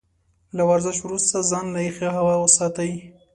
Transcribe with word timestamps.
له 0.55 0.63
ورزش 0.69 0.97
وروسته 1.01 1.37
ځان 1.51 1.65
له 1.75 1.81
يخې 1.87 2.07
هوا 2.17 2.35
وساتئ. 2.39 2.91